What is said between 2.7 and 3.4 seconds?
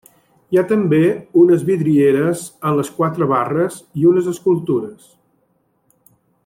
les quatre